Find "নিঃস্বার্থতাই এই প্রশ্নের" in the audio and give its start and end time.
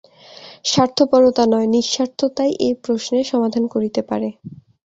1.73-3.25